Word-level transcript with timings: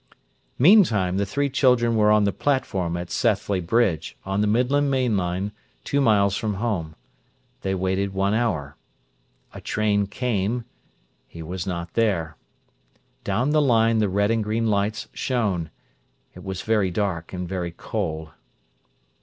Meantime 0.57 1.17
the 1.17 1.27
three 1.27 1.47
children 1.47 1.95
were 1.95 2.09
on 2.09 2.23
the 2.23 2.31
platform 2.31 2.97
at 2.97 3.11
Sethley 3.11 3.61
Bridge, 3.63 4.17
on 4.25 4.41
the 4.41 4.47
Midland 4.47 4.89
main 4.89 5.15
line, 5.15 5.51
two 5.83 6.01
miles 6.01 6.35
from 6.35 6.55
home. 6.55 6.95
They 7.61 7.75
waited 7.75 8.11
one 8.11 8.33
hour. 8.33 8.75
A 9.53 9.61
train 9.61 10.07
came—he 10.07 11.43
was 11.43 11.67
not 11.67 11.93
there. 11.93 12.35
Down 13.23 13.51
the 13.51 13.61
line 13.61 13.99
the 13.99 14.09
red 14.09 14.31
and 14.31 14.43
green 14.43 14.65
lights 14.71 15.07
shone. 15.13 15.69
It 16.33 16.43
was 16.43 16.63
very 16.63 16.89
dark 16.89 17.31
and 17.31 17.47
very 17.47 17.69
cold. 17.69 18.31